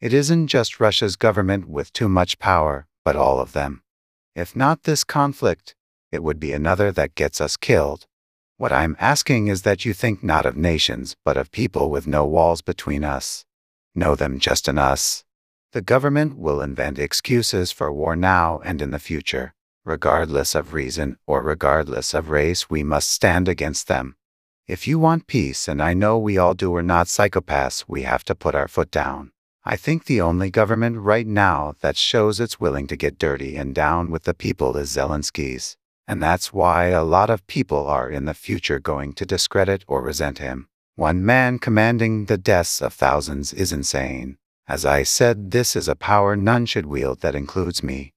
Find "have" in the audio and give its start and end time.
28.02-28.22